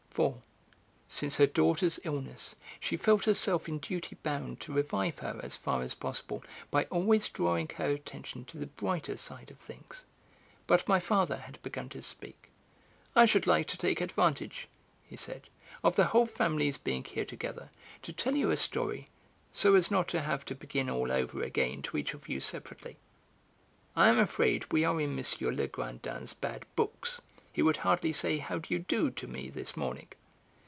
for, 0.13 0.41
since 1.07 1.37
her 1.37 1.47
daughter's 1.47 1.97
illness, 2.03 2.53
she 2.81 2.97
felt 2.97 3.23
herself 3.23 3.69
in 3.69 3.77
duty 3.79 4.13
bound 4.21 4.59
to 4.59 4.73
revive 4.73 5.19
her 5.19 5.39
as 5.41 5.55
far 5.55 5.81
as 5.81 5.93
possible 5.93 6.43
by 6.69 6.83
always 6.91 7.29
drawing 7.29 7.69
her 7.77 7.91
attention 7.91 8.43
to 8.43 8.57
the 8.57 8.65
brighter 8.65 9.15
side 9.15 9.49
of 9.49 9.57
things. 9.57 10.03
But 10.67 10.85
my 10.85 10.99
father 10.99 11.37
had 11.37 11.63
begun 11.63 11.87
to 11.89 12.01
speak. 12.01 12.49
"I 13.15 13.25
should 13.25 13.47
like 13.47 13.67
to 13.67 13.77
take 13.77 14.01
advantage," 14.01 14.67
he 15.01 15.15
said, 15.15 15.43
"of 15.81 15.95
the 15.95 16.07
whole 16.07 16.25
family's 16.25 16.77
being 16.77 17.05
here 17.05 17.23
together, 17.25 17.69
to 18.01 18.11
tell 18.11 18.35
you 18.35 18.51
a 18.51 18.57
story, 18.57 19.07
so 19.53 19.75
as 19.75 19.89
not 19.89 20.09
to 20.09 20.19
have 20.19 20.43
to 20.47 20.55
begin 20.55 20.89
all 20.89 21.09
over 21.09 21.41
again 21.41 21.81
to 21.83 21.95
each 21.95 22.13
of 22.13 22.27
you 22.27 22.41
separately. 22.41 22.97
I 23.95 24.09
am 24.09 24.19
afraid 24.19 24.73
we 24.73 24.83
are 24.83 24.99
in 24.99 25.17
M. 25.17 25.25
Legrandin's 25.55 26.33
bad 26.33 26.65
books; 26.75 27.21
he 27.53 27.61
would 27.61 27.75
hardly 27.75 28.13
say 28.13 28.37
'How 28.37 28.59
d'ye 28.59 28.77
do' 28.77 29.09
to 29.11 29.27
me 29.27 29.49
this 29.49 29.75
morning." 29.75 30.07